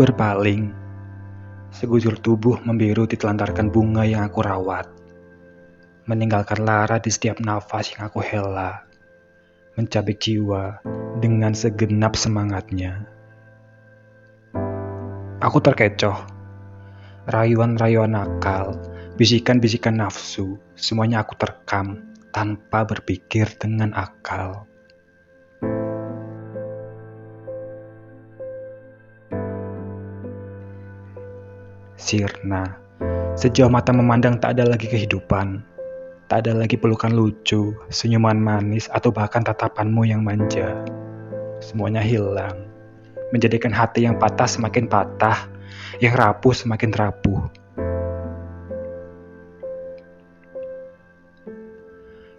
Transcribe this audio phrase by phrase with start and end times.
[0.00, 0.72] berpaling,
[1.76, 4.88] segujur tubuh membiru ditelantarkan bunga yang aku rawat.
[6.08, 8.88] Meninggalkan lara di setiap nafas yang aku hela.
[9.76, 10.80] Mencabik jiwa
[11.20, 13.04] dengan segenap semangatnya.
[15.44, 16.16] Aku terkecoh.
[17.28, 18.80] Rayuan-rayuan nakal,
[19.20, 24.64] bisikan-bisikan nafsu, semuanya aku terkam tanpa berpikir dengan akal.
[32.00, 32.80] Sirna,
[33.36, 35.60] sejauh mata memandang tak ada lagi kehidupan.
[36.32, 40.80] Tak ada lagi pelukan lucu, senyuman manis, atau bahkan tatapanmu yang manja.
[41.60, 42.64] Semuanya hilang,
[43.36, 45.44] menjadikan hati yang patah semakin patah,
[46.00, 47.44] yang rapuh semakin rapuh.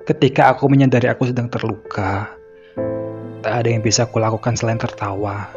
[0.09, 2.33] Ketika aku menyadari aku sedang terluka,
[3.45, 5.53] tak ada yang bisa kulakukan selain tertawa.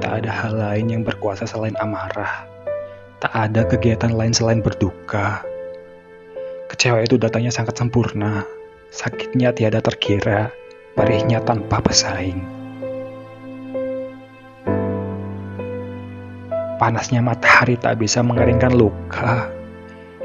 [0.00, 2.53] Tak ada hal lain yang berkuasa selain amarah.
[3.24, 5.40] Tak ada kegiatan lain selain berduka.
[6.68, 8.44] Kecewa itu datangnya sangat sempurna,
[8.92, 10.52] sakitnya tiada terkira,
[10.92, 12.44] perihnya tanpa pesaing.
[16.76, 19.48] Panasnya matahari tak bisa mengeringkan luka.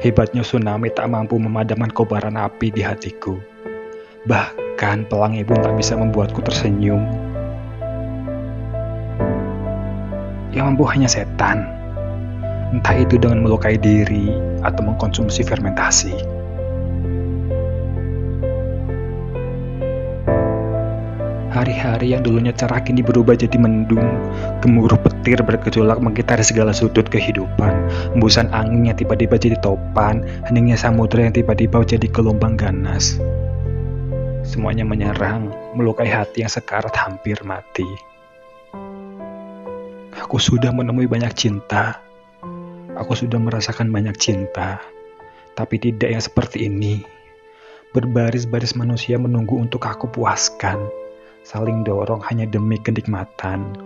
[0.04, 3.40] Hebatnya tsunami tak mampu memadamkan kobaran api di hatiku.
[4.28, 7.08] Bahkan pelangi pun tak bisa membuatku tersenyum.
[10.52, 11.79] Yang mampu hanya setan.
[12.70, 14.30] Entah itu dengan melukai diri
[14.62, 16.14] atau mengkonsumsi fermentasi.
[21.50, 24.06] Hari-hari yang dulunya cerah kini berubah jadi mendung.
[24.62, 27.74] Gemuruh petir bergejolak mengitari segala sudut kehidupan.
[28.14, 30.22] Embusan angin yang tiba-tiba jadi topan.
[30.46, 33.18] Heningnya samudera yang tiba-tiba jadi gelombang ganas.
[34.46, 37.86] Semuanya menyerang, melukai hati yang sekarat hampir mati.
[40.22, 42.09] Aku sudah menemui banyak cinta.
[43.00, 44.84] Aku sudah merasakan banyak cinta.
[45.56, 47.00] Tapi tidak yang seperti ini.
[47.96, 51.00] Berbaris-baris manusia menunggu untuk aku puaskan
[51.42, 53.76] saling dorong hanya demi kenikmatan.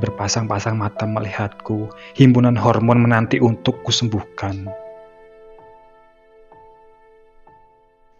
[0.00, 4.66] Berpasang-pasang mata melihatku, himpunan hormon menanti untuk kusembuhkan.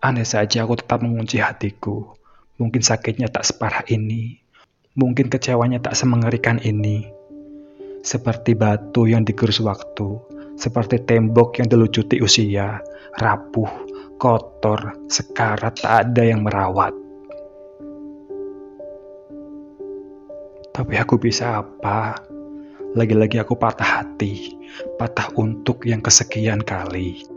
[0.02, 2.14] Aneh saja aku tetap mengunci hatiku.
[2.58, 4.38] Mungkin sakitnya tak separah ini.
[4.98, 7.08] Mungkin kecewanya tak semengerikan ini.
[8.02, 10.18] Seperti batu yang digerus waktu,
[10.56, 12.78] seperti tembok yang dilucuti usia,
[13.18, 13.70] rapuh,
[14.16, 16.94] kotor, sekarat tak ada yang merawat.
[20.72, 22.16] Tapi aku bisa apa?
[22.96, 24.56] Lagi-lagi aku patah hati,
[24.96, 27.31] patah untuk yang kesekian kali.